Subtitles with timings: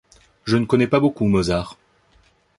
[0.45, 1.77] Je ne connais pas beaucoup Mozart.